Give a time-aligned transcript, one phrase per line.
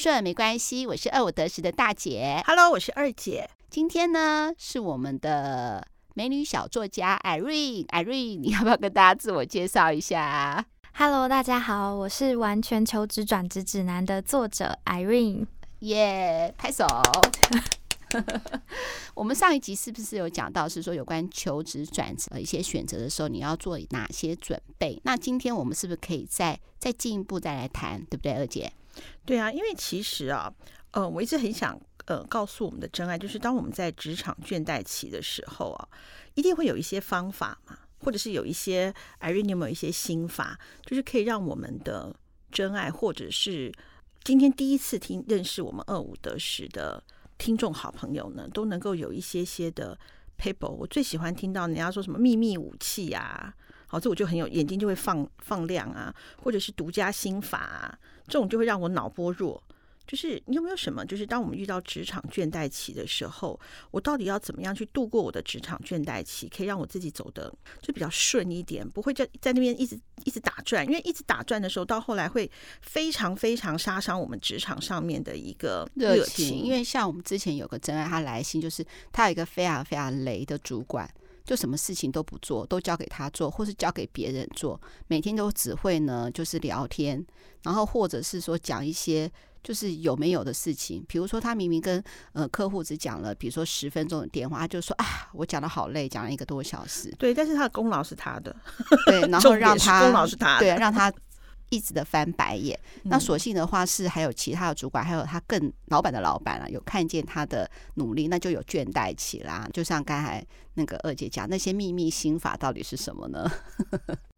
[0.00, 2.42] 顺没关系，我是二五得十的大姐。
[2.46, 3.50] Hello，我是二姐。
[3.68, 10.64] 今天呢是我们的美女小作家 Irene，Irene，你要不要跟大家自我介绍一下
[10.94, 15.46] ？Hello，大家好，我是《完全求职转职指南》的作者 Irene。
[15.80, 16.86] 耶，拍手。
[19.12, 24.98] 我们上一集是不是有讲到，是说有关求职转职的一些选择的时候，你要做哪些准备？
[25.04, 28.72] 那今天我们是不是可以再再进一步再来谈，对不对，二姐？
[29.24, 30.52] 对啊，因为其实啊，
[30.92, 35.88] 呃，我一直很想呃告诉我们的真爱，就是当我们在职场倦怠期的时候啊，
[36.34, 42.14] 一定会有一些方法嘛，或者是有一些 Irene 有没有一些心法，就是可以让我们的
[42.50, 43.72] 真爱，或者是
[44.24, 47.02] 今天第一次听认识我们二五得十的。
[47.40, 49.98] 听众好朋友呢，都能够有一些些的
[50.38, 50.68] paper。
[50.68, 53.54] 我最喜欢听到人家说什么秘密武器啊，
[53.90, 59.60] 好，这我就很有眼睛就会放放亮啊，或者是独家心法啊，这种就会让我脑波弱。
[60.06, 61.04] 就是你有没有什么？
[61.06, 63.58] 就是当我们遇到职场倦怠期的时候，
[63.92, 70.84] 我到底要怎么样去度过我的职场倦怠期，可以让我自己走得就比较顺一点，不会在在那边一直一直打转。
[70.84, 76.58] 因为一直打转的时候，到后来会非常非常杀伤我们职场上面的一个热情。
[76.58, 81.08] 因为像我们之前有个真爱，他来信就是他有一个非常非常雷的主管，
[81.44, 87.24] 就什么事情都不做，都交给他做，或是交给别人做，每天都只会呢就是聊天，
[87.62, 89.30] 然后或者是说讲一些。
[89.62, 97.14] 就是有没有的事情，比如说他明明跟呃客户只讲了，比如说十分钟的电话，他就说啊，我讲的好累，讲了一个多小时。
[97.18, 98.56] 对，但是他的功劳是他的，
[99.04, 101.12] 对，然 后让他功劳是他的，对，让他。
[101.72, 109.70] 一直的翻白眼， 那所幸的话是还有其他的主管，还有他更老板的老板啊，有看见他的努力，那就有倦怠期啦。
[109.72, 110.44] 就像刚才
[110.80, 113.50] 那个二姐讲，那些秘密心法到底是什么呢？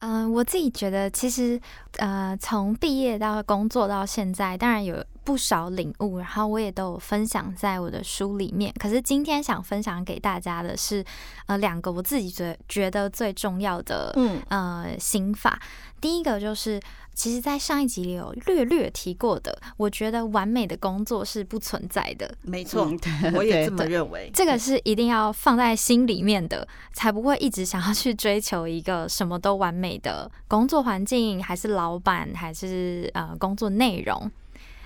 [0.01, 1.61] 嗯、 呃，我自己觉得，其实
[1.99, 8.75] 呃，从毕业到工作到现在，当然有不少领悟，然后我也都有分享在我的书里面。
[8.81, 11.05] 可是今天想分享给大家的是，
[11.47, 15.63] 呃，两个我自己觉觉得最重要的，嗯呃心法。
[16.01, 16.81] 第一个就是。
[17.15, 22.35] 其实，在上一集里有略略提过的，我觉得完美的工作是不存在的。
[22.41, 22.91] 没错，
[23.37, 24.31] 我也这么认为。
[24.33, 34.31] 这个是一定要放在心里面的，才不会一直想要去追求一个什么都完美的工作环境，还是老板，还是呃工作内容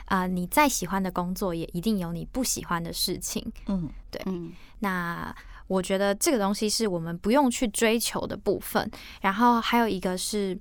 [0.06, 0.28] 啊、呃？
[0.28, 3.52] 你再喜欢的工作，也一定有你不喜欢的事情。
[3.66, 4.22] 嗯，对。
[4.26, 5.34] 嗯，那
[5.66, 8.90] 我觉得这个东西是我们不用去追求的部分。
[9.20, 10.58] 然后还有一个是。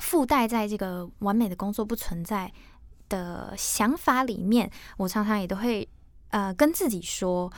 [0.00, 2.50] 附带在这个完美的工作不存在
[3.08, 5.86] 的想法里面，我常常也都会
[6.30, 7.52] 呃跟自己说，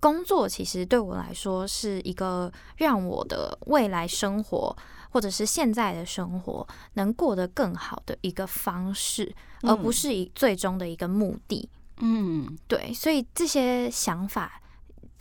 [0.00, 4.76] 工作其实对我来说是一个让我的未来生活
[5.10, 11.68] 或者是现在的生活能过得更好的一个方式，而不是以最终的一个目的。
[11.98, 14.60] 嗯，对，所以这些想法，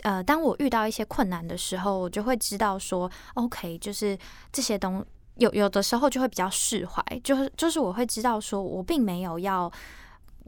[0.04, 4.18] 呃，当我遇到一些困难的时候，我就会知道说，OK，就是
[4.52, 5.06] 这些东。
[5.36, 9.72] 有有的时候就会比较释怀，就是就是我会知道说，我并没有要，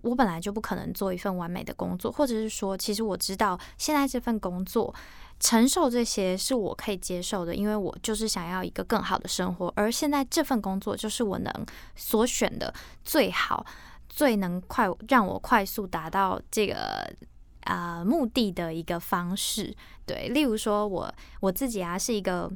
[0.01, 4.93] 我本来就不可能做一份完美的工作，或者是说，其实我知道现在这份工作
[5.39, 11.51] 承受这些是我可以接受的，因为我就是想要一个更好的生活，而现在这份工作就是我能
[11.95, 12.73] 所选的
[13.03, 13.65] 最好、
[14.09, 17.11] 最能快让我快速达到这个
[17.61, 19.75] 啊、目的的一个方式。
[20.05, 22.51] 对，例如说我我自己啊是一个。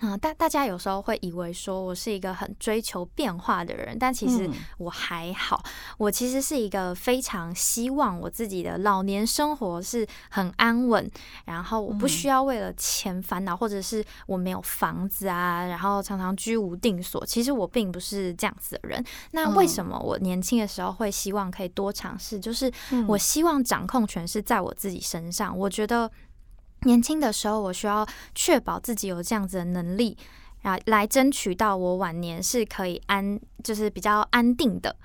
[0.00, 4.48] 嗯，大大家有时候会以为说我是一个很追求变化的人，但其实
[4.78, 5.60] 我还好。
[5.64, 11.10] 嗯、我其实是一个非常希望我自己的老年生活是很安稳，
[11.46, 17.24] 然后我不需要为了钱烦恼，或者是我没有房子啊，然后常常居无定所。
[17.26, 19.04] 其实我并不是这样子的人。
[19.32, 22.38] 那为什么我年轻的时候会希望可以多尝试？
[22.38, 22.72] 就是
[23.08, 25.56] 我希望掌控权是在我自己身上。
[25.58, 26.10] 我觉得。
[26.82, 30.16] 年轻的时候，我需要确保自己有这样子的能力，
[30.62, 34.96] 然后来争取到我晚年是可以安，就是比较安定的。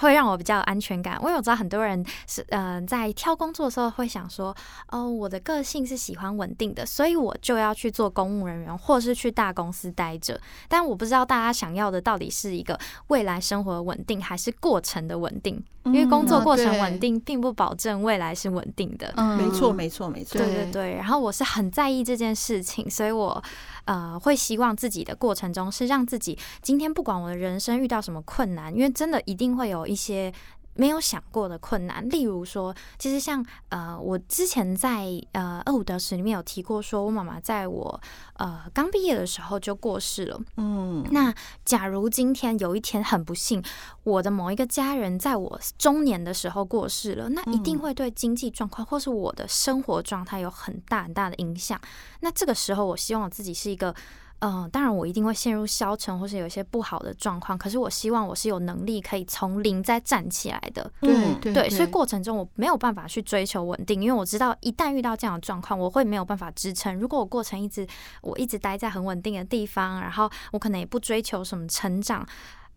[0.00, 1.18] 会让我比较有安全感。
[1.20, 4.54] 因为我知道很多人是呃在挑工作的时候会想说，
[4.88, 10.40] 哦，我的个性是喜欢稳定的，所以我就要去做公务人员，或是去大公司待着。
[10.68, 15.62] 但我不知道大家想要的到底是一个未来生活的稳定，还是过程的稳定？
[15.84, 19.14] 因为工作过程稳定，并不保证未来是稳定的。
[19.16, 20.36] 嗯，没错，没错，没错。
[20.36, 20.94] 对对对。
[20.94, 23.42] 然后我是很在意这件事情，所以我
[23.86, 29.86] 呃会希望自己的过程中是让自己今天不管我的人生遇到什么困难，因为真的一定会有。
[29.90, 30.32] 一些
[30.74, 38.00] 没有想过的困难，例如说，其实像呃，我之前在呃二五得十里面有提过，说我妈妈在我
[38.34, 40.40] 呃刚毕业的时候就过世了。
[40.56, 41.34] 嗯，那
[41.64, 43.62] 假如今天有一天很不幸，
[44.04, 51.78] 我的某一个家人在我中年的时候过世了，那一定会对经济状况或是我的生活状态有很大很大的影响。
[52.20, 53.94] 那这个时候，我希望我自己是一个。
[54.40, 57.56] 嗯，当然我一定会陷入消沉，或是有一些不好的状况。
[57.56, 60.90] 可是我希望我是有能力可以从零再站起来的。
[61.00, 66.98] 对对，对，所以过程中我没有办法去追求稳定，因为我知道一旦遇到这样的状况，我会没有办法支撑。
[66.98, 67.86] 如果我过程一直
[68.22, 72.26] 我一直待在很稳定的地方，然后我可能也不追求什么成长。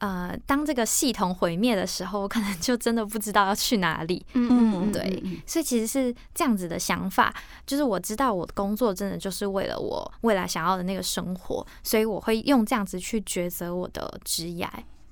[0.04, 4.26] 呃，当这个系统毁灭的时候，我可能就真的不知道要去哪里。
[4.34, 7.34] 嗯嗯，对，所以其实是这样子的想法，
[7.66, 14.68] 就是我知道我的工作真的就是为了我未来想要的那个生活，所以我会用这样子去抉择我的职业。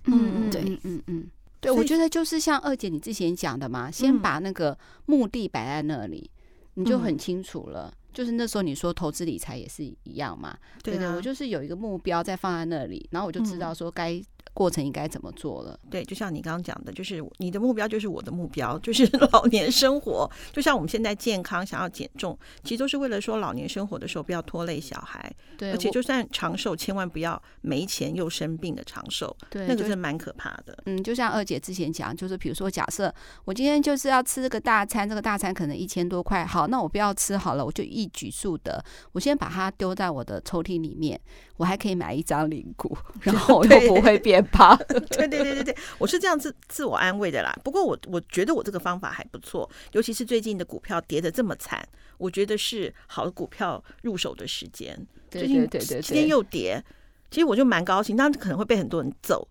[0.08, 1.28] 嗯，对，嗯嗯嗯，
[1.62, 6.30] 对，我觉得就是像二姐你之前讲的嘛，先把那个目的摆在那里，
[6.74, 7.94] 你就很清楚了。
[8.12, 10.54] 就是那时候你说投资理财也是一样嘛，
[10.84, 14.22] 对的，我就是有一个目标在放在那里，然后我就知道说该。
[14.54, 15.80] 过程应该怎么做了？
[15.90, 20.30] 对，就像你刚刚讲的，就是你的目标就是我的目标，就是 老年生活。
[20.52, 25.34] 就像我们现在健康想要减重，其实都是为了说老年生活的时候不要拖累小孩。
[25.58, 29.36] 对，而且就算长寿，千万不要没钱又生病的长寿。
[29.50, 30.78] 对，那个是蛮可怕的。
[30.86, 33.14] 嗯，就像二姐之前讲，就是比如说，假设
[33.46, 38.84] 我今天就是要吃这个大餐，这个大餐可能一千多块，好，那我不要吃好了，我就一举数得，
[39.14, 41.20] 我先把它丢在我的抽屉里面，
[41.62, 44.44] 我还可以买一张零股， 然后我又不会变。
[44.46, 47.56] 胖，对对对对对， 我是这样自自我安慰的啦。
[47.64, 51.88] 不过我我觉得我这个方法还不错，尤其是最近的股票跌得这么惨，
[52.18, 55.00] 我觉得是好的股票入手的时间。
[55.30, 56.84] 最近今天又跌，
[57.30, 59.48] 其实我就蛮高兴，当然可能会被很多人揍。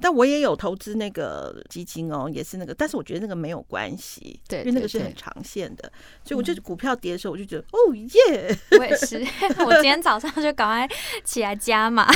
[0.00, 5.90] 但我也有投资那个基金哦，也是那个，但是我觉得那个没有关系，对，因为那个是很长线的，
[6.24, 9.18] 所以我就是股票跌的时候，我就觉得、嗯、哦耶，我也是，
[9.64, 12.08] 我今天早上就赶快起来加码，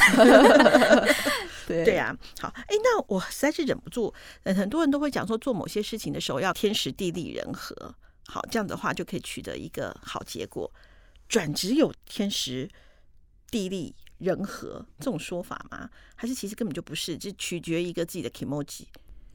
[1.67, 4.13] 对对呀、啊，好，哎，那我实在是忍不住，
[4.45, 7.75] 很多人都会讲说，做某些事情的时候要天时地利人和，
[8.27, 10.71] 好，这样的话就可以取得一个好结果。
[11.29, 12.69] 转职有天时
[13.51, 13.95] 地利。
[14.23, 15.91] 人和这种说法吗？
[16.15, 18.85] 还是其实根本就不是，就取决于一个自己的 kimoji。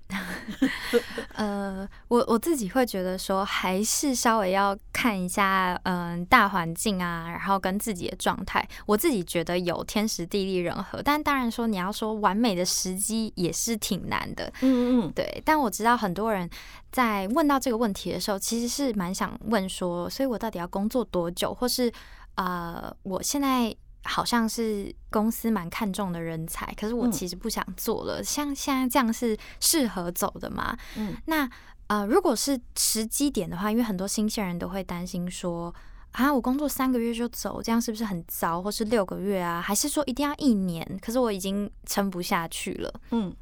[1.36, 8.66] 呃，我我自己会觉得说，还是稍微要看一下，嗯、呃，大环境啊，然后跟自己的状态。
[8.86, 14.50] 我自己觉得有天时地利人和，但当然说你要说完美的时机也是挺难的。
[14.62, 15.42] 嗯嗯，对。
[15.44, 16.50] 但我知道很多人
[16.90, 21.92] 在问到这个问题的时候，其实是蛮想问说，所以我到底要工作多久，或是
[22.36, 23.76] 呃，我现在。
[24.08, 28.22] 好像是公司蛮看重的人才，可是我其实不想做了。
[28.22, 30.76] 嗯、像现在这样是适合走的吗？
[30.96, 31.48] 嗯，那
[31.88, 35.74] 呃，如果是时机点的话，因为很多新鲜人都会担心说
[36.12, 38.62] 啊，我工作三个月就走，这样是不是很糟？
[38.62, 41.00] 或是六个月啊，还是说一定要一年？
[41.02, 42.94] 可是我已经撑不下去了。
[43.12, 43.36] 嗯，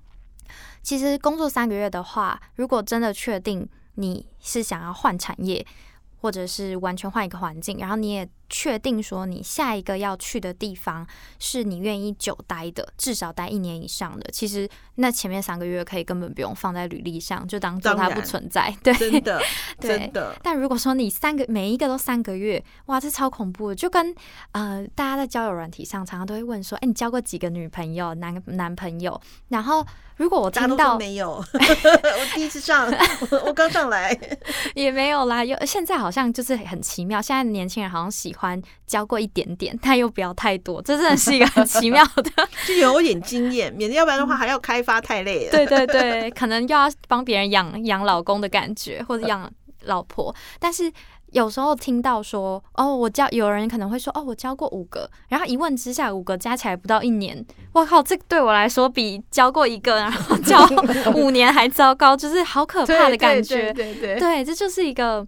[0.82, 5.66] 其实工作三个月的话，如果真的确定你是想要换产业，
[6.22, 8.28] 或者是完全换一个环境，然后你也。
[8.50, 11.06] 确定说你下一个要去的地方
[11.39, 14.30] 是你愿意久待的，至少待一年以上的。
[14.31, 18.71] 其实那前面三个月可以根本不用放在履历上，就当做它不存在。
[18.83, 19.42] 对，真的，
[19.80, 20.36] 真的。
[20.44, 23.75] 但如果说你三个每一个都三个月，哇，这超恐怖的。
[23.75, 24.13] 就跟
[24.51, 29.19] 呃，大家在交友软体上常常都会问说，哎，你交过几个女朋友、男男朋友？
[29.47, 29.83] 然后
[30.18, 32.94] 如果我听到没有， 我第一次上，
[33.45, 34.16] 我刚上来
[34.75, 35.44] 也没有啦。
[35.44, 38.34] 有现在好像就是很奇妙，现在的年轻人好像喜。
[38.35, 42.31] 欢交过一点点，但又不要太多，这真的是一个很奇妙的，
[42.68, 45.51] 就有点经验，免得要不然的话还要开发太累了。
[45.51, 49.51] 对对对，可能又要帮别人养养老公的感觉，或者养
[49.83, 50.33] 老婆。
[50.59, 50.92] 但是
[51.31, 60.65] 有时候听到说，哦，我教有人可能会说，哦，我教过五个，然后一问之下，五个加起来不到一年，我靠，这对我来说比教过一个然后教
[61.13, 63.73] 五年还糟糕，就是好可怕的感觉。
[63.73, 65.25] 对对对，对，对，这就是一个。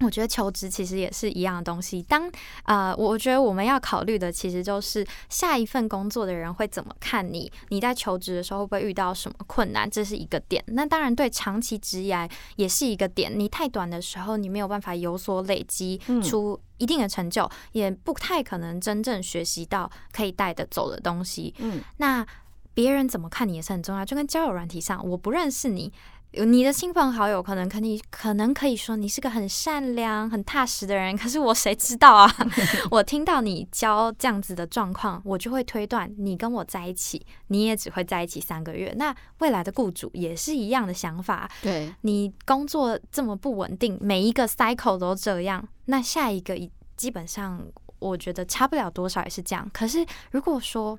[0.00, 2.00] 我觉得求职其实也是一样的东西。
[2.02, 2.30] 当
[2.64, 10.62] 呃，我觉得我们要考虑的其实就是下一份工作的人会怎么看你，你在求职的时候会不会遇到什么困难，这是一个点。
[10.68, 13.36] 那当然，对长期职业也是一个点。
[13.36, 21.52] 你太短的时候，你没有办法有所累积出一定的成就，嗯、也不太可能真正学习到可以带得走的东西。
[21.58, 22.24] 嗯，那
[22.72, 24.04] 别人怎么看你也是很重要。
[24.04, 25.92] 就跟交友软体上，我不认识你。
[26.32, 32.30] 你的亲朋好友可能可你可能可以说你是个很善良、很踏实的人，可是我谁知道啊？
[32.92, 38.94] 我听到你教这样子的状况，我就会推断你跟我在一起，你也只会在一起三个月。
[38.96, 46.54] 那未来的雇主也是一样的想法，对，你工作这么不稳定，每一个 cycle 都这样，那下一个
[46.96, 47.66] 基本上
[47.98, 49.68] 我觉得差不了多少也是这样。
[49.72, 50.98] 可是如果说，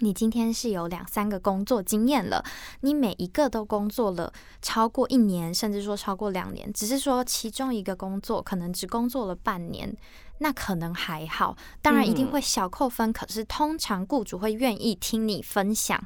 [0.00, 2.44] 你今天是有两三个工作经验了，
[2.80, 9.96] 你每一个都工作了超过一年，甚至说超过两年，只是说其中一个工作可能只工作了半年，
[10.38, 13.08] 那可能还好，当然一定会小扣分。
[13.08, 15.98] 嗯、可是通常雇主会愿意听你分享，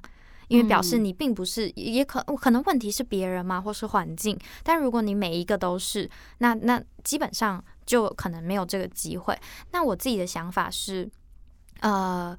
[0.47, 4.38] 因为表示你并不是，也可可能问题是别人嘛，或是环境。
[4.62, 9.37] 但如果你每一个都是，那那基本上就可能没有这个机会。
[9.73, 11.11] 那我自己的想法是，
[11.80, 12.37] 呃。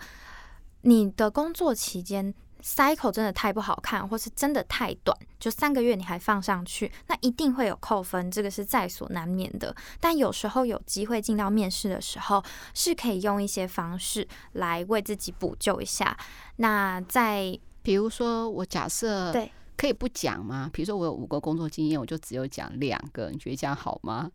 [0.82, 2.34] 你的工作期间
[2.64, 9.76] cycle 真的太不好看，或是真的太短，就三个月你还放上去，那一定会有扣分，这个是在所难免的。
[10.00, 16.16] 但有时候有机会进到面试的时候，是可以用一些方式来为自己补救一下。
[16.58, 20.70] 那在比如说，我假设对，可以不讲吗？
[20.72, 24.30] 比如说我有五个工作经验，我就只有讲两个，你觉得这样好吗？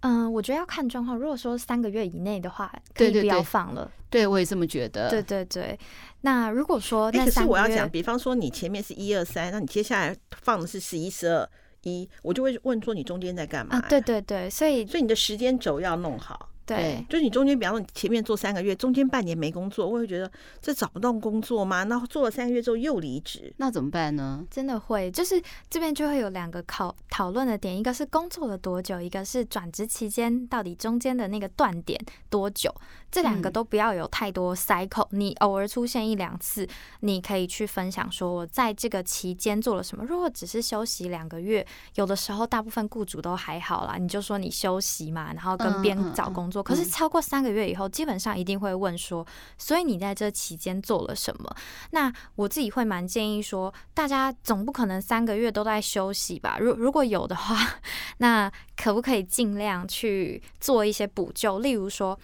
[0.00, 1.16] 嗯，我觉得要看状况。
[1.18, 3.90] 如果说三个月以内的话，可以不要放了。
[4.08, 5.10] 对，对，对，对，我也这么觉得。
[5.10, 5.78] 对对对。
[6.20, 11.48] 那如果说那，那、欸、可是我要讲，比方说你前面是一二三，那你接下来放的是十一、十二、
[11.82, 13.86] 一，我就会问说你中间在干嘛、啊？
[13.88, 16.48] 对对对，所以所以你的时间轴要弄好。
[16.68, 21.84] 对，就是你中间，比方说你前面做三个月，中间半年没工作，我会觉得这找不到工作吗？
[21.84, 24.44] 那做了三个月之后又离职，那怎么办呢？
[24.50, 31.98] 真的会，就是这边就会有两个考讨论的点，一个是工作了多久，一个是转职期间到底中间的那个断点
[32.28, 32.70] 多久，
[33.10, 35.18] 这两个都不要有太多 cycle，嗯。
[35.18, 36.68] 你偶尔出现一两次，
[37.00, 40.04] 你可以去分享说我在这个期间做了什么。
[40.04, 46.57] 如果只是休息两个月，有的时候大部分雇主都还好啦，你就说你休息嘛，然后跟边找工作。
[46.57, 51.54] 嗯嗯嗯可是超过三个月以后，基本上一定会问说，所以你在这期间做了什么？
[51.90, 56.58] 那我自己会蛮建议说，大家总不可能三个月都在休息吧？
[56.60, 57.56] 如如果有的话，
[58.18, 61.58] 那可不可以尽量去做一些补救？
[61.60, 62.18] 例如说，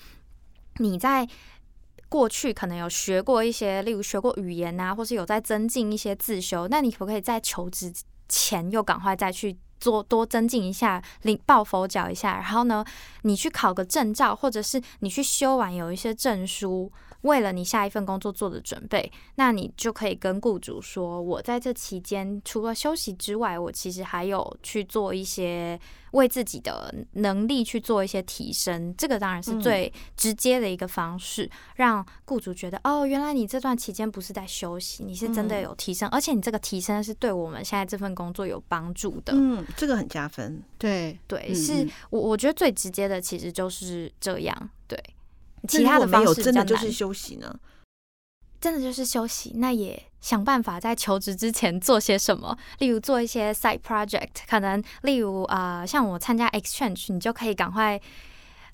[0.78, 1.28] 你在
[2.08, 7.92] 过去可能有学过一些，例如学过语言啊，或是有在增进一些自修，那你可不可以在求职
[8.28, 9.56] 前又赶快再去？
[9.80, 12.84] 多多增进一下，领抱佛脚一下，然后呢，
[13.22, 16.90] 你去考个证照，或者是你去修完有一些证书，
[17.24, 25.78] 为了你下一份工作做的准备，那你就可以跟雇主说，我在这期间除了休息之外，我其实还有去做一些。
[26.14, 39.32] 为自己的能力去做一些提升，这个当然是最直接的一个方式，嗯、让雇主觉得哦，原来你这段期间不是在休息，你是真的有提升，嗯、而且你这个提升是对我们现在这份工作有帮助的。
[39.34, 40.62] 嗯，这个很加分。
[40.78, 44.70] 对对，是我我觉得最直接的其实就是这样。
[45.66, 47.54] 对，其他的方式真的就是休息呢。
[48.60, 58.00] 真的就是休息，那也想办法在求职之前做些什么， 例如做一些 side project，可能例如啊、呃，像我参加 exchange，你就可以赶快，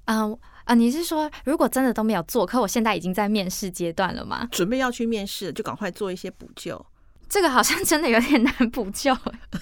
[0.05, 4.47] 嗯、呃、啊、呃，你是说如果真的都没有做，可我现在已经在面试阶段了吗？
[4.53, 6.87] 准备要去面试，就赶快做一些补救。
[7.31, 9.17] 这个好像真的有点难补救，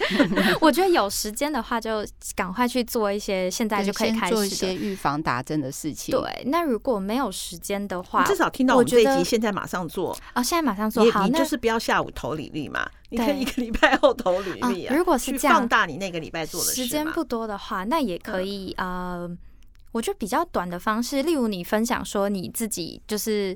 [0.59, 2.03] 我觉得有时间的话就
[2.35, 6.19] 赶快去做一些，现在就可以开始做一些预防打针的事情。
[6.19, 11.27] 对，那如果没有时间的话，至少听到我们这一集，现在马上做哦，现在马上做好。
[11.27, 14.97] 你就是不要下午投履历嘛，你可以一个礼拜后投履历啊。
[14.97, 19.31] 如果是这样，放大你那个礼拜做的时间不多的话，那也可以呃，
[19.93, 23.55] 我觉得比较短的方式，例如你分享说你自己就是。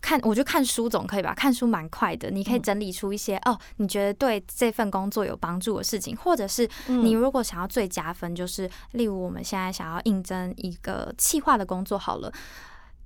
[0.00, 1.34] 看，我觉得看书总可以吧？
[1.34, 12.32] 看书蛮快的，你可以整理出一些、嗯、哦，你觉得对这份工作有帮助的事情，或者是你如果想要最加分，就是、嗯、例如我们现在想要应征一个企划的工作，好了，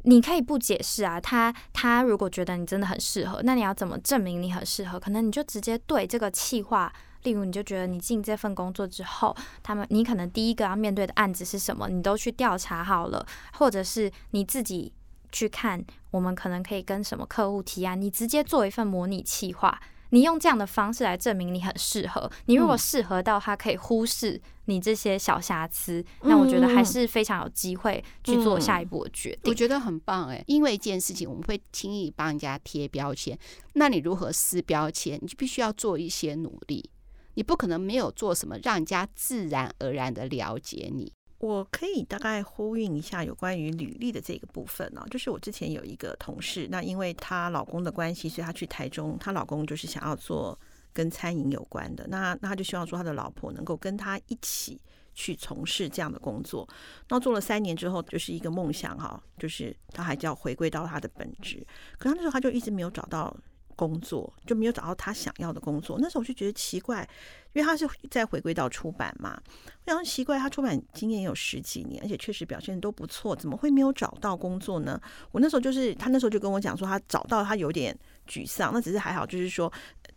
[0.03, 1.19] 你可以不解释啊。
[1.21, 5.01] 他他如果觉得你真的很适合，那你要怎么证明你很适合？
[5.01, 14.93] 可能你就直接对这个企划，例如你就觉得你进这份工作之后，他们你可能第一个要面对的案子是什么，你都去调查好了，或者是你自己。
[15.31, 19.81] 去看我们可能可以跟什么客户提案，你直接做一份模拟企划，
[20.11, 22.31] 你用这样的方式来证明你很适合。
[22.47, 29.51] 你如果适合到他可以忽视你这些小瑕疵，嗯、那我觉得还是非常有机会去做下一步的决定。
[29.51, 33.39] 我觉得很棒哎，因为一件事情我们会轻易帮人家贴标签，
[33.75, 35.19] 那你如何撕标签？
[35.21, 36.91] 你就必须要做一些努力，
[37.35, 41.13] 你不可能没有做什么，让人家自然而然的了解你。
[41.39, 50.59] 我可以大概呼应一下有关于履历的这个部分呢，就是我之前有一个同事，那因为她老公的关系，所以她去台中，她老公就是想要做
[50.93, 52.07] 跟餐饮有关的。
[52.09, 54.81] 那那他就希望说他的老婆能够跟他一起
[55.15, 56.69] 去从事这样的工作。
[57.09, 61.65] 那做了三年之后，就是一个梦想哈，就是他还叫回归到他的本职。
[61.99, 63.37] 可他那时候他就一直没有找到。
[63.79, 67.09] 工作就没有找到他想要的工作，那时候我就觉得奇怪，
[67.53, 69.41] 因为他是在回归到出版嘛，
[69.87, 70.37] 非常奇怪。
[70.37, 75.01] 他出版经验有十几年，而且确实表现都不错，怎么会没有找到工作呢？
[75.31, 79.73] 我那时候就是他那时候就跟我讲说，他找到他有点沮丧，那只是还好，就是说，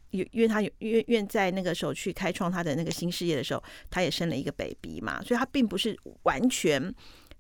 [0.10, 6.92] 因因为他愿愿在那个时候去开创他的那个新事业的时候，他也生了一个 baby 嘛，所以他并不是完全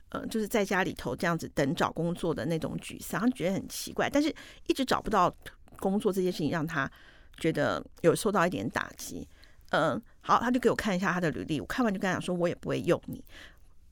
[0.09, 4.31] 呃就是在家里头这样子等找工作的那种沮丧，他觉得很奇怪，但是
[4.67, 5.35] 一直找不到。
[5.79, 6.89] 工作这件事情让他
[7.37, 9.27] 觉得有受到一点打击，
[9.69, 13.23] 嗯，好，他就给我看一下他的履历，我看完就跟他讲说，我也不会用你。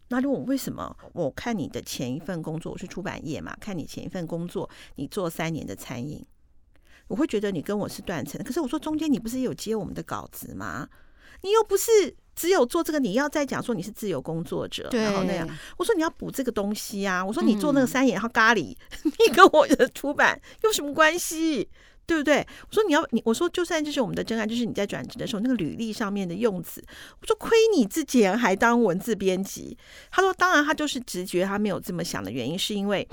[0.09, 0.95] 那就问我为什么？
[1.13, 6.25] 我看你的前一份工作，我是出版业嘛，看你前一份工作，你做三年的餐饮，
[7.07, 8.43] 我会觉得你跟我是断层。
[8.43, 10.89] 可是我说中间你不是有接我们的稿子吗？
[11.41, 17.23] 你又不是只有做这个，你要再讲说你是自由工作者，然后那样，我说你要补这个东西啊。
[17.23, 21.67] 我说你做那个三眼，然后咖喱， 你跟我的出版有什么关系？
[22.07, 22.37] 对不对？
[22.37, 26.81] 我说你要你，我说就算这是我们的真爱，就是你在转职的时候那个履历上面的用词，
[27.19, 29.77] 我说亏你之前还当文字编辑。
[30.09, 33.05] 他说当然他就是直觉，他没有这么想的原因是因为，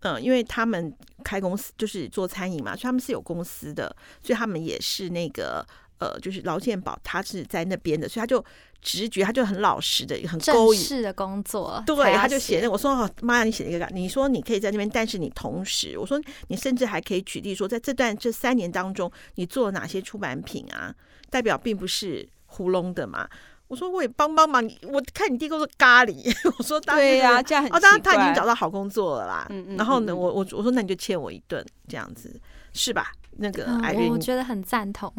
[0.00, 0.90] 嗯，因为他们
[1.22, 5.66] 开公司就是做餐饮嘛，所以他们是有公司的，所以他们也是那个。
[6.00, 8.42] 呃，就是劳健保，他是在那边的，所以他就
[8.80, 11.82] 直觉，他就很老实的，很勾引式的工作。
[11.86, 20.94] 对，他就写那，我说哦，妈呀，你写了一个，你说你可以在那边，但是你同时，我说你甚至还可以举例说，在这段这三年当中，你做了哪些出版品啊？
[21.28, 23.28] 代表并不是糊弄的嘛。
[23.68, 29.46] 我说我也帮帮忙，我看你第一个说咖喱， 我说当然对呀、啊，这样很哦，当然他已经找到好工作了啦。
[29.50, 32.40] 嗯嗯，然后呢，我我我说那你就欠我一顿，这样子
[32.72, 33.12] 是吧？
[33.40, 35.12] 那个、嗯，我觉得很赞同，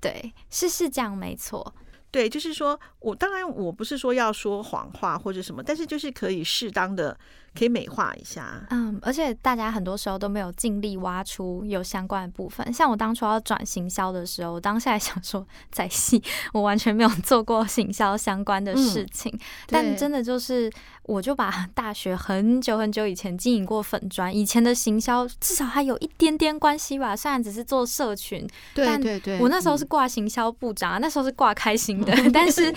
[0.00, 1.74] 对，是是这样，没错。
[2.10, 7.18] 对，就是说我当然我不是说要说谎话或者什么，但是就是可以适当的
[7.56, 8.64] 可以美化一下。
[8.70, 12.72] 嗯，而且大家很多时候都没有尽力挖出有相关的部分。
[12.72, 16.22] 像我当初要转行销的时候，我当下还想说在戏，
[16.52, 19.32] 我完全没有做过行销相关的事情。
[19.34, 20.70] 嗯、但真的就是，
[21.04, 27.16] 我就把大学很久很久以前经营过粉砖，以前的行销至少还有一点点关系吧。
[27.16, 32.14] 虽然只是做社群，对对对，我那时候是挂行销部长，嗯、那时候是挂开心的。
[32.32, 32.74] 但是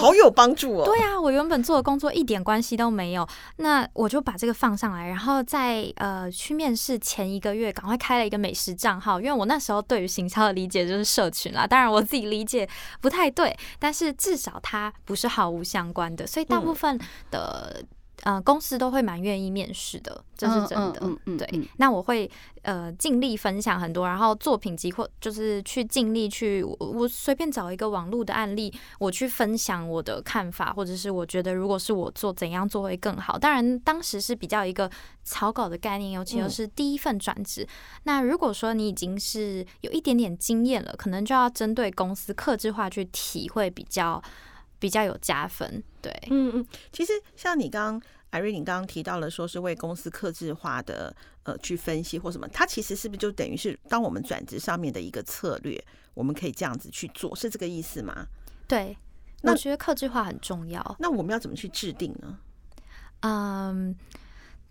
[0.00, 0.84] 好有帮助哦！
[0.84, 12.68] 对啊，我原本做的工作一点关系都没有，那我就把这个放上来，然后在呃去面试前一个月，赶快开了一个美食账号，因为我那时候对于行销的理解就是社群啦，当然我自己理解
[13.00, 16.98] 不太对，但是至少它不是毫无相关的，所以大部分
[17.30, 17.84] 的。
[18.28, 21.00] 呃，公司都会蛮愿意面试的，这是真的。
[21.00, 33.38] 嗯嗯嗯、对，那我会呃尽力分享很多，然后作品集或就是去尽力去，我我随便找一个网络的案例，我去分享我的看法，或者是我觉得如果是我做怎样做会更好。
[33.38, 34.90] 当然，当时是比较一个
[35.24, 37.62] 草稿的概念，尤其又是第一份转职。
[37.62, 37.68] 嗯、
[38.02, 44.22] 那如果说你已经是有一点点经验了，可能就要针对公司克制化去体会比较。
[44.80, 51.14] 比较有加分，对，嗯嗯，其实像你刚刚 Irene 你刚刚提到了，说是为公司客制化的
[51.44, 55.82] 呃去分析或什么，它其实是不是就等于是当我们转职上面的一个策略，
[56.14, 58.26] 我们可以这样子去做，是这个意思吗？
[58.66, 58.96] 对，
[59.42, 60.96] 那我觉得客制化很重要。
[60.98, 62.38] 那我们要怎么去制定呢？
[63.20, 63.96] 嗯，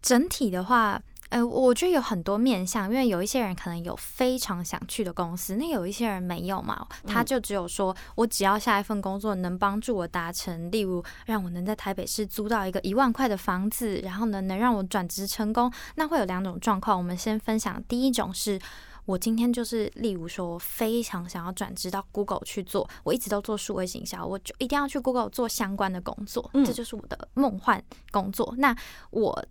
[0.01, 1.01] 整体的话。
[1.29, 16.97] 呃，我觉得有很多面向，因为有一些人可能有非常想去的公司，那有一些人没有嘛，他就只有说我只要下一份工作能帮助我达成，例如让我能在台北市租到一个一万块的房子，然后呢能让我转职成功，那会有两种状况。
[16.97, 18.57] 我们先分享第一种是，
[19.03, 28.55] 我今天就是例如说我非常想要转职到 Google 去做，我一直都做数位行销，我就一定要去 Google 做相关的工作，这就是我的梦幻工作。
[28.57, 28.73] 那
[29.09, 29.45] 我。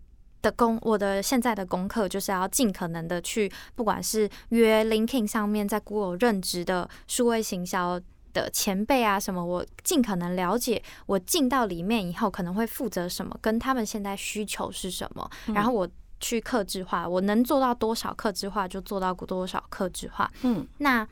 [0.46, 8.00] 的功，我的现在的功课就是要尽可能的去，不管是约 LinkedIn 上面在 Google 任职的数位行销
[8.32, 15.88] 的前辈啊什么，我尽可能了解，我进到里面以后可能会负责什么，跟他们现在需求是什么，然后我
[16.20, 20.30] 去克制化，我能做到多少克制化就做到多少克制化。
[20.42, 21.06] 嗯，那。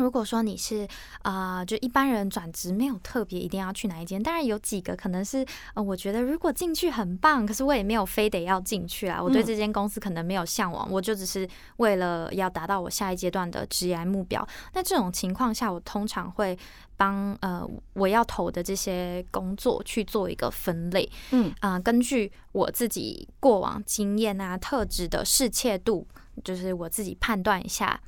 [0.00, 0.88] 如果说你是
[1.22, 9.22] 啊、呃，就一般人转职没有特别一定要去哪一间，当然有几个可能是呃，我觉得如果进去很棒，可是我也没有非得要进去啊。
[9.22, 14.46] 我对这间公司可能没有向往，我就只是为了要达到我下一阶段的职业目标。
[14.72, 16.58] 那这种情况下，我通常会
[16.96, 26.06] 帮呃我要投的这些工作去做一个分类，嗯啊、呃，根据我自己过往经验啊、特质的适切度，
[26.42, 28.00] 就是我自己判断一下。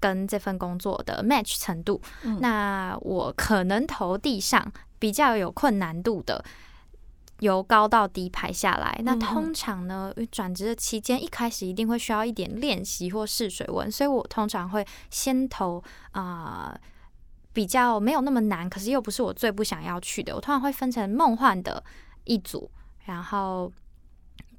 [0.00, 2.00] 跟这份工作的 match 程度。
[2.24, 6.44] 嗯、那我可能投递上比较有困难度的，
[7.38, 8.96] 由高到低排下来。
[8.98, 16.72] 嗯、那通常呢，转职的期间一开始一定会需要一点练习或试水温，所以我通常会先投啊。
[16.74, 16.80] 呃
[17.52, 20.32] 比较没有那么难，可是又不是我最不想要去的。
[20.36, 21.82] 我通常会分成梦幻的
[22.22, 22.70] 一组，
[23.06, 23.70] 然后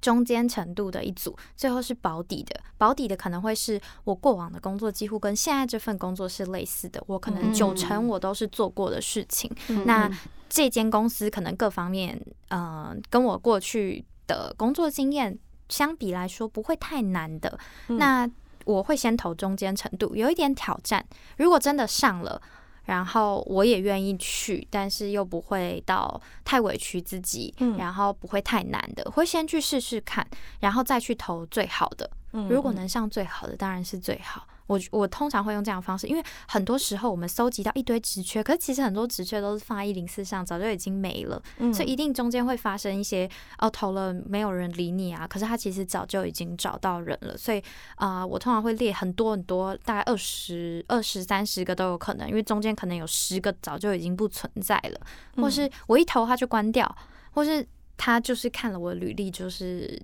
[0.01, 2.59] 中间程度的一组，最后是保底的。
[2.77, 9.49] 保底的可能会是我过往的工作几乎跟现在这份工作是类似的，我可能九成我都是做过的事情。
[9.69, 10.11] 嗯、那
[10.49, 15.37] 这间公司可能各方面，嗯、呃，跟我过去的工作经验
[15.69, 17.57] 相比来说不会太难的。
[17.87, 18.29] 嗯、那
[18.65, 21.05] 我会先投中间程度，有一点挑战。
[21.37, 22.41] 如果真的上了。
[22.85, 30.25] 然后我也愿意去，但是又不会到太委屈自己，嗯、然后不会太难的，会先去试试看，
[30.59, 32.09] 然后再去投最好的。
[32.33, 34.47] 嗯、如果能上最好的，当然是最好。
[34.67, 47.59] 我我通常会用这样的方式，因为很多时候我们搜集到一堆职缺，可是其实很多职缺都是放在一零四上，早就已经没了，嗯、所以一定中间会发生一些哦，投了没有人理你啊，可是他其实早就已经找到人了，所以
[47.95, 54.99] 啊、呃，我通常会列很多很多，大概二十二十三十个都有可能，因为中间可能有十个早就已经不存在了，
[55.35, 56.95] 或是我一投他就关掉，
[57.31, 57.65] 或是
[57.97, 60.01] 他就是看了我的履历就是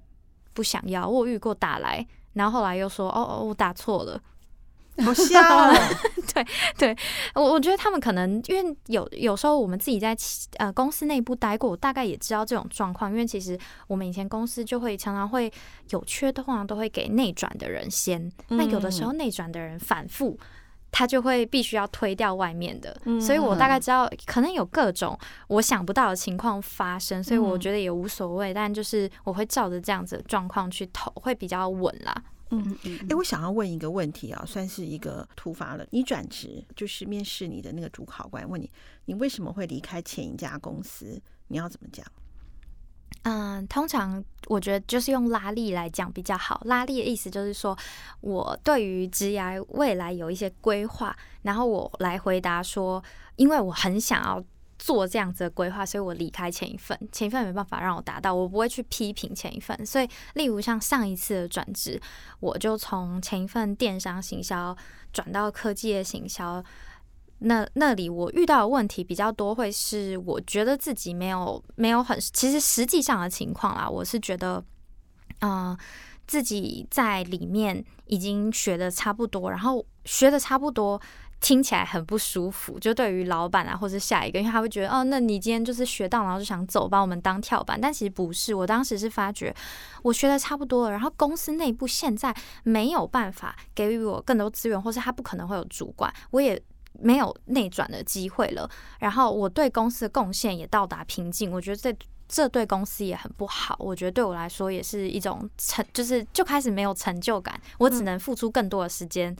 [0.53, 4.21] 不想要，我遇过打来，然后后来又说哦哦，我打错了。
[5.05, 5.39] 好笑，
[6.33, 6.45] 对
[6.77, 6.97] 对，
[7.35, 10.17] 我我觉得他们可能因为有有时候我们自己在
[10.57, 13.11] 呃公司内部待过，我大概也知道这种状况。
[13.11, 13.57] 因为其实
[13.87, 15.51] 我们以前公司就会常常会
[15.91, 18.31] 有缺，通常都会给内转的人先。
[18.47, 20.37] 那有的时候内转的人反复，
[20.91, 22.97] 他就会必须要推掉外面的。
[23.21, 28.53] 所以我大概知道可能有各种我想不到的情况发生，所以我觉得也无所谓。
[28.53, 32.23] 但就是我会照着这样子的状况去投，会比较稳啦。
[32.51, 35.85] 嗯嗯，哎，我想要问一个问题啊，算是一个突发了。
[35.91, 38.69] 你转职就是面试你的那个主考官问你，
[39.05, 41.21] 你为什么会离开前一家公司？
[41.47, 42.05] 你要怎么讲？
[43.23, 46.61] 嗯，通常我觉得就是用拉力来讲比较好。
[46.65, 47.77] 拉力的意思就是说
[48.21, 53.03] 我对于职涯未来有一些规划，然后我来回答说，
[53.35, 54.43] 因为我很想要。
[54.79, 59.85] 做这样子的规划，所以我离开前一份，前一份没办法让我达到，我不会去批评前一份。
[59.85, 61.99] 所以，例如像上一次的转职，
[62.39, 64.75] 我就从前一份电商行销
[65.11, 66.63] 转到科技的行销，
[67.39, 74.63] 那 那里我遇到的问题比较多，会是我觉得自己没有没有很，其实实际上的情况啦，我是觉得，
[75.41, 75.77] 嗯、
[76.27, 81.01] 自己在里面已经学的差不多，然后学的差不多。
[81.39, 87.79] 听起来很不舒服，就对于老板啊，或者下一个，因为他会觉得，哦，那你今天就是学到，然后就想走，把我们当跳板。
[87.79, 89.55] 但其实不是，我当时是发觉
[90.01, 96.59] 我学的差不多了，然后公司内部现在没有办法给予我更多资源，或是他不可能会有主管，我也
[96.99, 98.67] 没有内转的机会了。
[98.99, 101.95] 然后我对公司的贡献也到达瓶颈，我觉得这
[102.27, 103.75] 这对公司也很不好。
[103.79, 109.33] 我觉得对我来说也是一种成，就是就开始没有成就感，我只能付出更多的时间。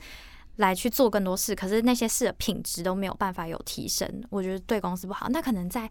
[0.58, 5.28] 嗯来去做更多事，可是那些事的品质都没有办法有提升，我觉得对公司不好。
[5.28, 5.88] 那可能在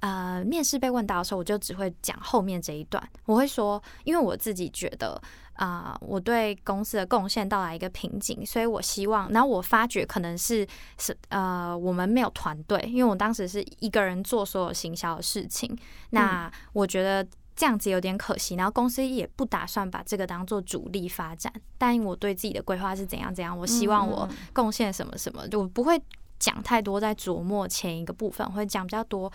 [0.00, 3.02] 呃面试被问到的时候，我就只会讲后面这一段。
[3.26, 5.20] 我会说，因为我自己觉得
[5.52, 10.66] 啊、呃，我对公司的贡献到达一个瓶颈，所以我希望，然后我发觉可能是
[10.98, 15.76] 是呃我们没有团队，因为我当时是一个人做所有行销的事情。
[16.10, 17.26] 那我觉得。
[17.56, 21.50] 这样子有点可惜，然后公司也不打算把这个当做主力发展。
[21.78, 25.98] 但我对自己的规划是怎样怎样，我希望我贡献什么什么，就不会
[26.38, 29.26] 讲太多在琢磨前一个部分，会讲比较多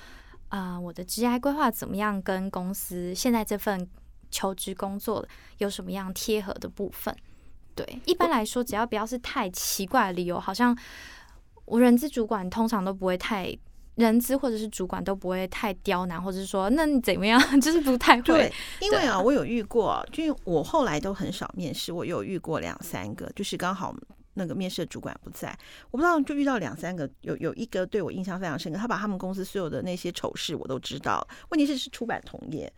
[0.49, 3.89] 啊、呃，我的职业规划怎么样跟公司现在这份
[4.29, 5.25] 求职工作
[5.57, 7.15] 有什么样贴合的部分。
[7.73, 10.77] 对，一般来说，只要不要是太奇怪的理由，好像
[11.65, 13.57] 我人资主管通常都不会太。
[14.02, 18.24] 人资或者是主管都不会太刁难，或者是说，那你怎么样， 就是不太会。
[18.24, 23.96] 对，因为啊，我有遇过，就我后来都很少面试，我有遇过两三个，就是刚好
[24.34, 25.56] 那个面试的主管不在，
[25.92, 32.72] 我不知道就遇到两三个，有有一个对我印象非常深刻，他把他们公司所有的那些丑事我都知道，问题是是出版同业，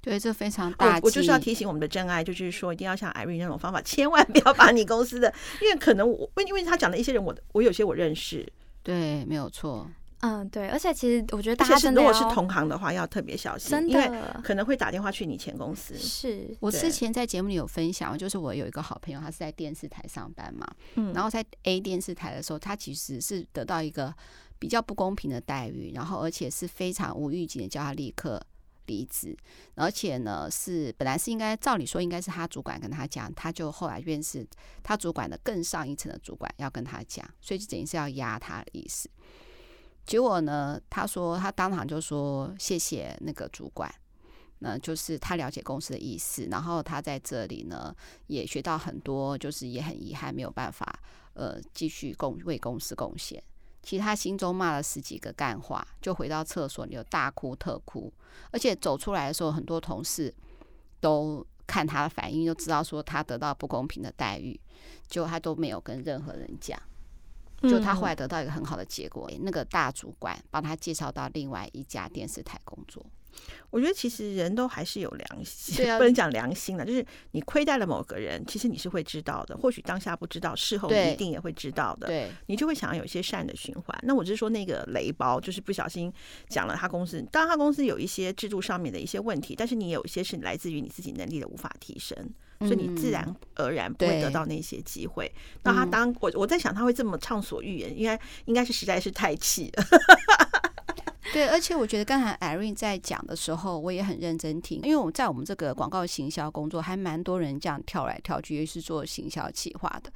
[0.00, 0.98] 对，这非常大。
[1.02, 8.46] 我就是要提醒我们的真爱，就是说一定要像 Irene 那种方法，千万不要把你公司的，因为可能我，因为他讲的一些人我，我我有些我认识，
[8.82, 9.88] 对，没有错。
[10.20, 15.96] 嗯，对，而且其实我觉得大家真的，如果是同行的话，要特别小心，真的，因为可能会打电话去你前公司。
[15.96, 24.12] 是我之前在节目里有分享，就是我有一个好朋友，他是在电视台上班嘛，嗯，然后在 A 电视台的时候，他其实是得到一个
[24.58, 28.42] 比较不公平的待遇，然后而且是非常无预警的叫他立刻
[28.86, 29.36] 离职，
[29.74, 34.46] 而且呢是本来是应该照理说应该是他主管跟他讲，他就后来院士
[34.82, 39.10] 他主管的更上一层的主管要跟他讲，所以就等于是要压他的意思。
[40.06, 43.92] 结果呢，他说他当场就说谢谢那个主管，
[44.60, 47.94] 那就是他了解公司的意思，然后他在这里呢
[48.28, 51.00] 也学到很多，就是也很遗憾没有办法
[51.34, 53.42] 呃继续贡为公司贡献。
[53.82, 58.12] 其实他心中骂了十几个干话，就回到厕所里就大哭特哭，
[58.50, 60.32] 而且走出来的时候，很多同事
[61.00, 64.58] 都看他的反应，就知道说他得到不公平的待遇，
[65.06, 66.80] 结果他都没有跟任何人讲，
[67.62, 73.04] 就他后来得到一个很好的结果，那个大主管帮他介绍到另外一家电视台工作。
[73.68, 82.06] 我觉得其实人都还是有良心，对啊，不能讲良心了，就是你亏待了某个人，其实你是会知道的，或许当下不知道，事后你一定也会知道的。
[82.06, 83.98] 对，你就会想要有一些善的循环。
[84.04, 86.10] 那我就是说，那个雷包就是不小心
[86.48, 92.16] 讲了他公司，当然他公司有一些制度上面的一些问题，但是你有一些是来自于你自己能力的无法提升，
[92.60, 95.30] 所以你自然而然不会得到那些机会。
[95.62, 99.84] 那他当我我在想，他会这么畅所欲言，应该应该是实在是太气了。
[101.32, 110.10] 对，而且我觉得刚才 Irene 在讲的时候，我也很认真听，因为我们在我们这个广告行销工作，还蛮多人这样跳来跳去，也是做行销企划的。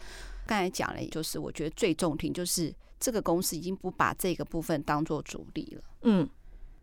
[0.46, 5.82] 刚才讲了，就是我觉得最重听，就是这个公司已经不把这个部分当做主力了。
[6.02, 6.28] 嗯。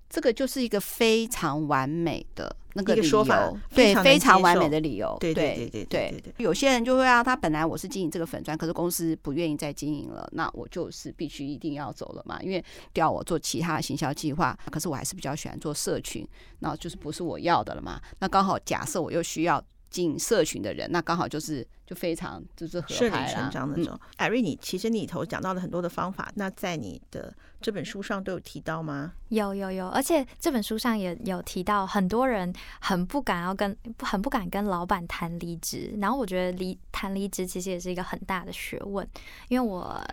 [0.09, 5.17] 这个就是一个非常完美的那个理由，对，非常完美的理由。
[5.19, 6.33] 对对对对对对。
[6.37, 12.63] 有些人就会啊，他本来我是经营这个粉砖，可是公司不愿意再经营了，那我就是必须一定要走了嘛，因为
[12.93, 16.27] 调我做其他的行销计划，可是我还是比较喜欢做社群，
[16.59, 17.99] 那就是不是我要的了嘛。
[18.19, 23.99] 那刚好假设我又需要经营社群的人，那刚好就是就非常就是合顺理成章的那种。
[24.17, 29.13] 艾瑞，你其实你里头讲到了很多的方法，那在你的这本书上都有提到吗？
[29.29, 39.07] 有有有，而且这本书上也有提到，很多人很不敢要跟很不敢跟老板谈离职，然后我觉得离谈离职其实也是一个很大的学问，
[39.47, 40.05] 因为我啊，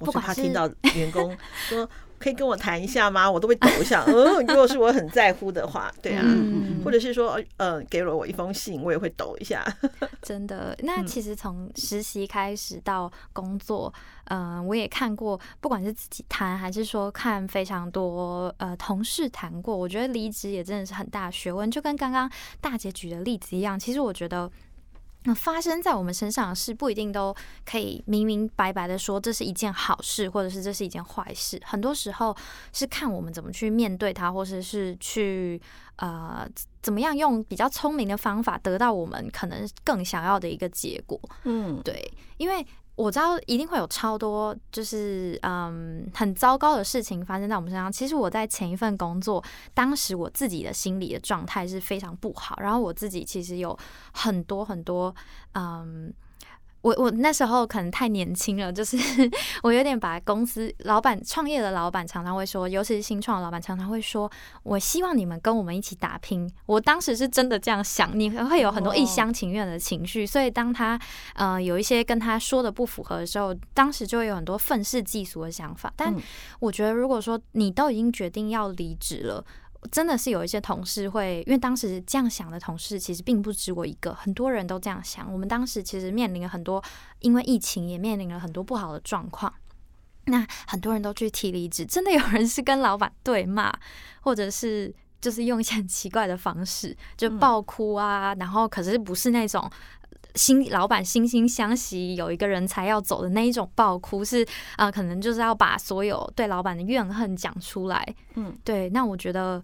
[0.00, 1.36] 我怕听到员工
[1.68, 1.88] 说。
[2.20, 3.28] 可以跟我谈一下吗？
[3.32, 4.04] 我都会抖一下。
[4.06, 9.66] 嗯，如果是我很在乎的话， 对啊，嗯、或者是说，呃，给了我一封信，我也会抖一下。
[10.22, 13.92] 真的，那其实从实习开始到工作，
[14.26, 21.70] 嗯、呃，我也看过，不管是自己谈，还是说看非常多呃同事谈过，我觉得离职也真的是很大的学问。
[21.70, 22.30] 就跟刚刚
[22.60, 24.50] 大姐举的例子一样，其实我觉得。
[25.24, 31.60] 那发生在我们身上的事，不一定都可以明明白白的说这是一件好事，或者是这是一件坏事。
[31.64, 32.36] 很多时候
[32.72, 35.60] 是看我们怎么去面对它，或者是去
[35.96, 36.48] 呃
[36.82, 41.20] 怎么样用比较聪明的方法得到我们可能更想要的一个结果。
[41.44, 42.66] 嗯，对，因为。
[43.00, 47.90] 我知道一定会有超多，就是嗯很糟糕的事情发生在我们身上。
[47.90, 53.78] 其实我在前一份工作，当时我自己的心理的状态是非常不好，然后我自己其实有
[54.12, 55.14] 很多很多
[55.54, 56.12] 嗯。
[56.82, 58.96] 我我那时候可能太年轻了，就是
[59.62, 64.30] 我有点把公司老板创业的老板常常会说，尤其是新创的老板常常会说，
[64.62, 66.50] 我希望你们跟我们一起打拼。
[66.66, 70.98] 我当时是真的这样想，你会有很多一厢情愿的情绪，所以当他
[71.34, 75.92] 呃有一些跟他说的不符合的时候，当时就会有很多愤世嫉俗的想法。
[75.96, 76.14] 但
[76.60, 79.44] 我觉得，如果说你都已经决定要离职了。
[79.90, 85.32] 真的是有一些同事会，因为当时这样想的同事其实并不止我一个，很多人都这样想。
[85.32, 86.82] 我们当时其实面临了很多，
[87.20, 89.52] 因为疫情也面临了很多不好的状况。
[90.26, 93.72] 那很多人都去提离职，真的有人是跟老板对骂，
[94.20, 99.70] 或者是就是用一些很奇怪的方式，就爆哭啊，然后可是不是那种。
[100.34, 104.42] 新老板惺惺相惜，有一个人才要走的那一种爆哭是
[104.76, 108.14] 啊、呃，可能就是要把所有对老板的怨恨讲出来。
[108.34, 108.88] 嗯，对。
[108.90, 109.62] 那我觉得，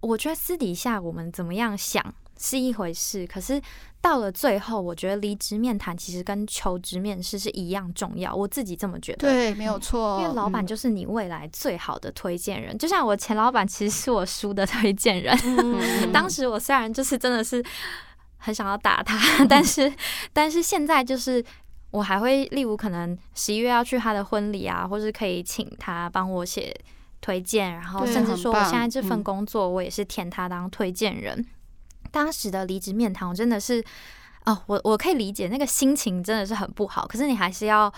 [0.00, 3.60] 我觉得私底下我们怎么样想是一回事，可是
[4.00, 8.34] 到了最后，我觉得离职面谈其实跟求职面试是一样重要。
[8.34, 9.28] 我自己这么觉得。
[9.28, 10.20] 对，没有错。
[10.20, 15.38] 因为老板就是你未来最好的推荐人，嗯、就像我前老板其实是我叔的推荐人。
[15.44, 17.64] 嗯、 当时我虽然就是真的是。
[18.40, 19.92] 很想要打他， 但是
[20.32, 21.44] 但是现在就是
[21.92, 26.74] 我还会，例如可能十一月要去他的婚礼啊，或是可以请他帮我写
[27.20, 31.38] 推荐，然后甚至说我现在这份工作我也是填他当推荐人。
[31.38, 31.46] 嗯、
[32.10, 33.84] 当时的离职面谈，我真的是
[34.46, 37.92] 哦，我我可以理解那个心情真的是很不好，可是你还是要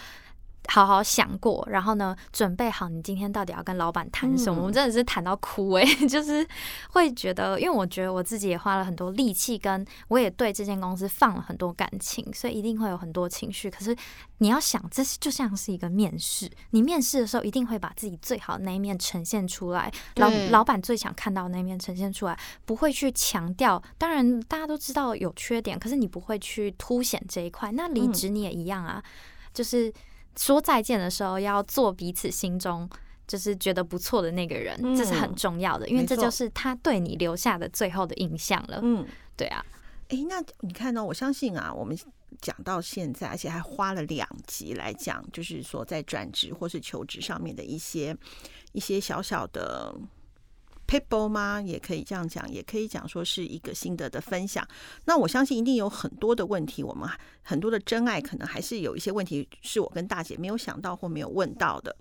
[0.69, 4.57] 好好想过，然后呢，准备好你今天到底要跟老板谈什么？
[4.57, 6.47] 嗯、我们真的是谈到哭哎、欸， 就是
[6.91, 13.71] 会觉得，因为我觉得我自己也花了很多力气，跟我也对这间公司放了很多感情，所以一定会有很多情绪。
[13.71, 13.95] 可是
[14.39, 23.83] 你要想，这就像是一个面试，你面试的时候一定会把自己最好的那一面呈现出来，老老板最想看到那一面呈现出来，不会去强调。
[23.99, 27.73] 当然，大家都知道有缺点，可是你不会去凸显这一块。
[27.73, 29.11] 那离职你也一样啊，嗯、
[29.53, 29.93] 就是。
[30.37, 32.89] 说再见的时候，要做彼此心中
[33.27, 38.81] 就是觉得不错的那个人，嗯、这是很重要的，因为这就是他对你留下的最后的印象了。
[38.83, 39.65] 嗯，对啊。
[40.09, 41.05] 哎、欸，那你看呢？
[41.05, 41.97] 我相信啊，我们
[42.41, 48.17] 讲到现在，而且还花了两集来讲，就是说在转职或是求职上面的一些
[48.73, 49.95] 一些小小的。
[50.87, 51.61] People 吗？
[51.61, 54.67] 也可以这样讲，也可以讲说是一个心得的分享。
[55.05, 57.09] 那我相信一定有很多的问题，我们
[57.43, 61.97] 很多的真爱可能还是有一些问题是我跟大姐没有想到或没有问到的。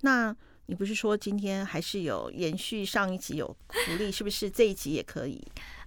[0.00, 0.34] 那
[0.66, 5.42] 你不是说今天还是有延续上一集有福利，是不是这一集也可以？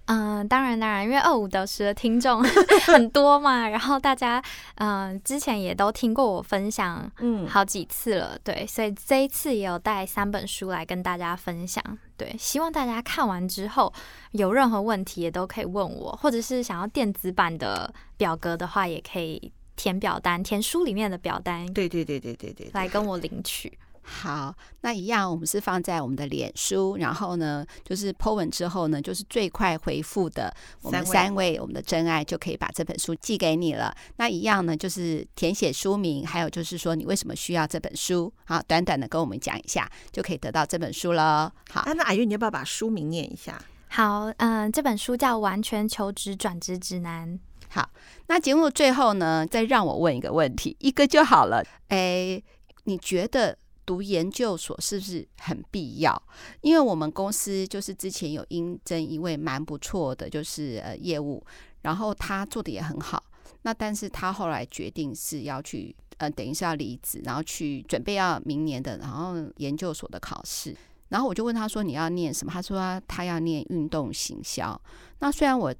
[0.08, 2.42] 嗯，当然当然，因为二五得十的听众
[2.88, 4.42] 很多嘛，然后大家
[4.76, 11.84] 嗯之前也都听过我分享嗯好几次了，嗯、对，所以这一次也有带三本书来跟大家分享，
[12.16, 13.92] 对，希望大家看完之后
[14.32, 23.78] 有任何问题也都可以问我，或者是想要电子版的表格的话，也可以填表单，填书里面的表单，对对对对对对，来跟我领取。
[24.10, 33.94] 好，那一样，我们是放在我们的脸书，然后呢，就是 po 文之后呢，就是最快回复的我们三位，我们的真爱就可以把这本书寄给你了。
[34.16, 41.52] 那一样呢，就是填写书名，还有就是说你为什么需要这本书，好，短短的跟我们讲一下，就可以得到这本书了。
[41.70, 43.62] 好，那阿月，你要不要把书名念一下？
[43.88, 47.28] 好，嗯，这本书叫《完全求职转职指南》。
[47.68, 47.90] 好，
[48.28, 51.62] 那节目最后呢，再让我问一个问题，一个就好了。
[51.88, 52.42] 哎，
[52.84, 53.58] 你觉得？
[53.88, 56.22] 读研究所是不是很必要？
[56.60, 61.42] 因为我们公司就是之前有应征一位蛮不错的，就是呃业务，
[61.80, 63.24] 然后他做的也很好。
[63.62, 70.76] 那但是他后来决定是要去呃，等于是要离职，然后去准备要明年的然后研究所的考试。
[71.08, 74.78] 然后我就问他说：“你要念什么？”他说他：“他要念运动行销。”
[75.20, 75.74] 那虽然我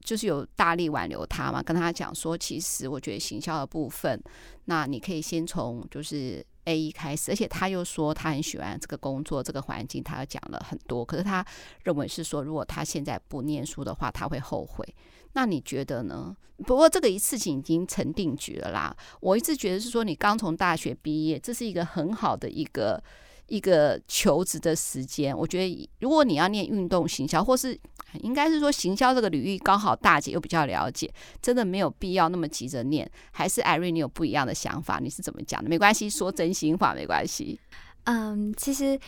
[0.00, 4.20] 就是有大力挽留他嘛，跟他讲说，其实我觉得行销的部分，
[4.64, 6.44] 那你可以先从就是。
[6.68, 11.02] A 一开始，而且他又说他很喜欢这个工作，这个环境，他又讲了很多。
[11.02, 11.44] 可是他
[11.84, 14.86] 认为是说，如果他现在不念书的话，他会后悔。
[15.32, 16.36] 那你觉得呢？
[16.66, 18.94] 不过这个一次性已经成定局了啦。
[19.20, 23.02] 我一直觉得是说，你刚从大学毕业，这是一个很好的一个
[23.48, 25.36] 一个求职的时间。
[25.36, 27.78] 我觉得，如果你要念运动行销，或是
[28.22, 33.10] 应该是说行销这个领域刚好大姐又比较了解，真的没有必要那么急着念。
[33.32, 34.98] 还是艾瑞你有不一样的想法？
[34.98, 35.68] 你是怎么讲的？
[35.68, 37.58] 没关系，说真心话没关系。
[38.04, 38.98] 嗯，其实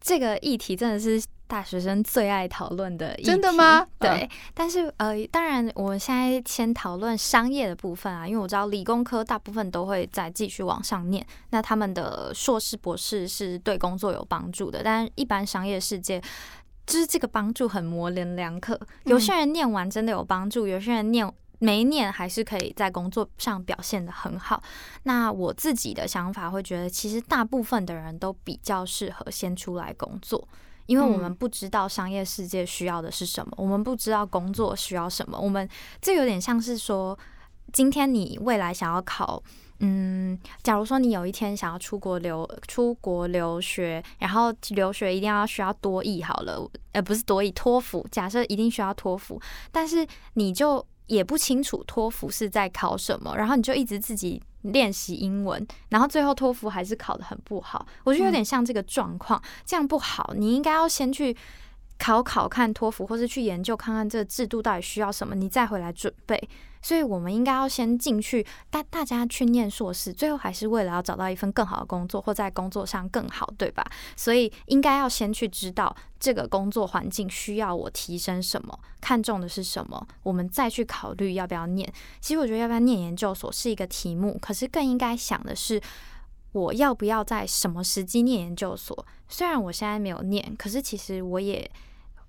[0.00, 3.30] 这个议题真的是大学生最爱讨论的议题。
[3.30, 3.86] 真的吗？
[3.98, 4.10] 对。
[4.10, 16.22] 嗯、但是呃，当然我们现在先讨论商业的部分啊，因为我知道理工科大部分都会再继续往上念，那他们的硕士、博士是对工作有帮助的，但一般商业世界。
[16.86, 24.62] 就是这个帮助很模棱两可，有些人念完真的有帮助，有些人念没念还是可以在工作上表现的很好。
[25.04, 30.46] 那我自己的想法会觉得，其实大部分的人都比较适合先出来工作，
[30.86, 35.38] 因为我们不知道商业世界需要的是什么，我们不知道工作需要什么。
[35.38, 35.68] 我们
[36.00, 37.18] 这有点像是说，
[37.72, 39.42] 今天你未来想要考。
[39.80, 48.04] 嗯，假如说你有一天想要出国留出国留学，然后留学一定要需要多益好了，呃，不是多益，托福。
[48.10, 49.40] 假设一定需要托福，
[49.70, 57.84] 但是你就也不清楚托福是在考什么，然后你就一直自己练习英文，然后最后托福还是考得很不好。
[58.04, 60.32] 我觉得有点像这个状况，这样不好。
[60.36, 61.36] 你应该要先去
[61.98, 66.48] 考考看托福，或是去研究看看这个制度到底需要什么，你再回来准备。
[66.80, 73.84] 所以，我们应该要先进去，大大家去念硕士，最后还是为了要找到一份更好的工作，或在工作上更好，对吧？
[74.16, 81.92] 所以，应该要先去知道这个工作环境需要我提升什么，看重的是什么，我们再去考虑要不要念。
[82.20, 85.80] 其实，我觉得要不要念研究所是一个题目，可是更应该想的是，
[86.52, 89.06] 我要不要在什么时机念研究所？
[89.28, 91.70] 虽然我现在没有念，可是其实我也。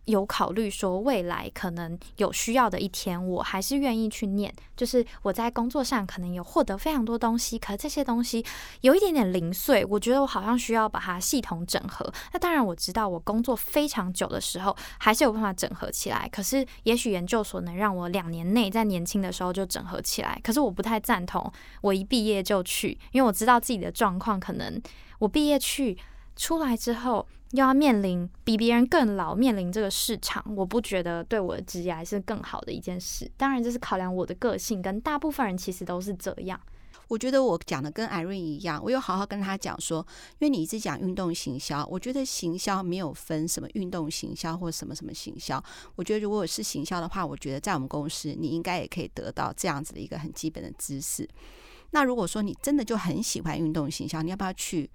[0.09, 4.53] 有考虑说，未来可能有需要的一天，我还是愿意去念。
[4.75, 8.43] 就是我在工作上可能有获得非常多东西，可这些东西
[8.81, 12.11] 有一点点零碎，我觉得我好像需要把它系统整合。
[12.33, 16.27] 那当然我知道，我工作非常久的时候，还是有办法整合起来。
[16.31, 20.39] 可是也许研究所能让我两年内在年轻的时候就整合起来。
[20.43, 24.81] 可是我不太赞同我一毕业就去，因为我知道自己的状况，可能
[25.19, 25.97] 我毕业去
[26.39, 27.27] 出来之后。
[27.53, 33.27] 又要面临比别人更老，面临这个市场，我不觉得对我的职业还是更好的一件事。
[33.35, 36.61] 当然，这是考量我的个性，跟大部分人其实都是这样。
[37.07, 40.05] 我觉得我讲的跟 Irene 一样，我有好好跟他讲说，
[40.37, 45.59] 因为你一直讲运动行销，我觉得行销没有分什么运动行销或什么什么行销。
[45.95, 51.27] 我觉得如果是行销的话，我觉得在我们公司你应该也可以得到这样子的一个很基本的知识。
[51.89, 54.87] 那如果说你真的就很喜欢运动行销，你要不要去？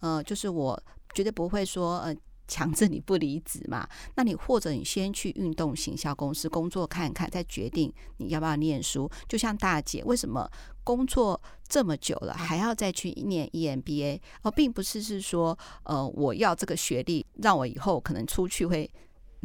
[0.00, 0.82] 呃，就是我。
[1.14, 2.14] 绝对不会说呃
[2.46, 3.88] 强制你不离职嘛？
[4.16, 9.10] 那你或者你先去运动行销公司工作看看，再决定你要不要念书。
[9.26, 10.46] 就像大姐，为什么
[10.84, 14.20] 工作这么久了还要再去念 EMBA？
[14.42, 18.90] 而并不是是说呃我要这个学历，让我以后可能出去会。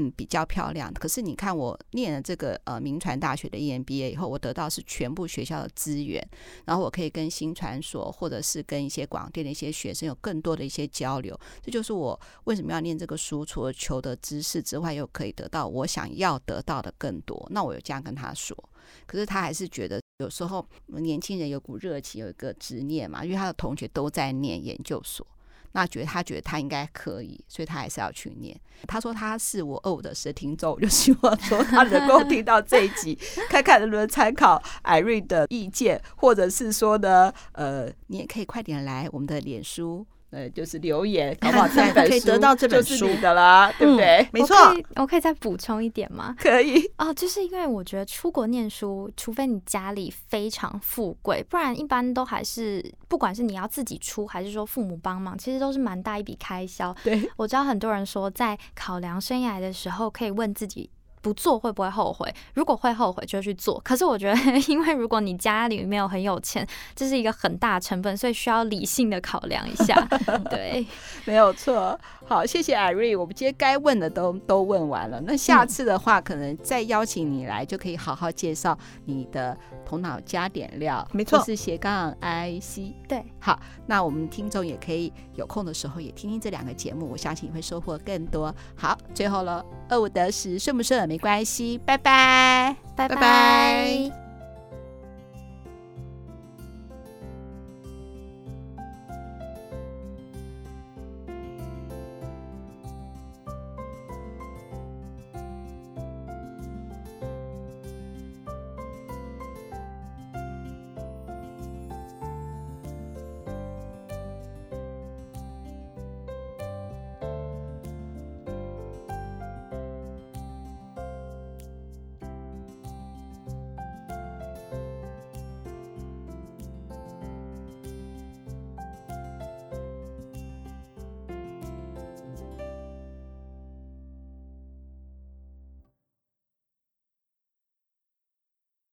[0.02, 0.92] 嗯，比较漂亮。
[0.94, 6.28] 可是你看，我念了这个呃名传大学的 EMBA 以后，我得到是全部学校的资源，
[6.66, 11.40] 然后我可以跟新传所或者是跟一些广电的一些学生有更多的一些交流。
[11.62, 17.48] 这就是我为什么要念这个书，除了求得知识之外，又可以得到我想要得到的更多。
[17.52, 18.58] 那我有这样跟他说，
[19.06, 25.26] 可是他还是觉得有时候年轻人有股热情，有一个执念嘛，因为他的同学都在念研究所。
[25.74, 28.60] 那觉得他觉得他应该可以，所以他还是要去念。
[28.88, 33.18] 他说他是我二五的时听众，我就希望说他能够 听到这一集，
[33.50, 40.06] 看看能不能参考 Irene 的意见，或者是说呢，呃，你也可以快点来我们的脸书。
[40.32, 41.68] 呃，就是留言，搞不好？
[41.68, 44.28] 这 本书可以得到这本书的啦，对不对？
[44.32, 44.56] 没错。
[44.96, 46.34] 我可以再补充一点吗？
[46.40, 46.90] 可以。
[46.98, 56.96] 哦，就是因为我觉得出国念书，除非你家里非常富贵，不然一般都还是，不管是你要自己出，还是说父母帮忙，其实都是蛮大一笔开销。
[57.04, 60.90] 对，我知道很多人说，在考量生涯的时候，可以问自己。
[61.22, 62.34] 不做会不会后悔？
[62.54, 63.80] 如果会后悔，就去做。
[63.82, 69.96] 可是我觉得， 因为如果你家里没有很有钱，这是一个很大成本，所以需要理性的考量一下。
[70.50, 70.86] 对，
[71.26, 72.00] 没有错。
[72.26, 75.22] 好，谢谢 Irene，我们今天该问的都都问完了。
[75.22, 82.94] 那下次的话，可能再邀请你来，就可以好好介绍你的头脑加点料，没错，是斜杠 IC。
[83.08, 88.54] 对，好，那我们听众也可以有空的时候也听听这两个节目，我相信你会收获更多。
[88.76, 94.31] 好，最后了，二五得十顺不顺没关系，拜拜，拜拜。